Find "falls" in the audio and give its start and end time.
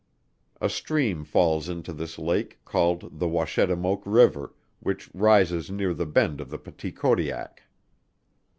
1.23-1.69